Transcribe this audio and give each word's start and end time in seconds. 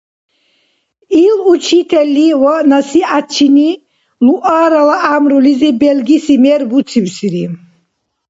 Ил 1.25 1.37
учительли 1.53 2.27
ва 2.43 2.55
насихӀятчини 2.69 3.69
Луарала 4.25 4.97
гӀямрулизиб 5.05 5.75
белгиси 5.81 6.35
мер 6.43 6.61
буцибсири. 6.69 7.45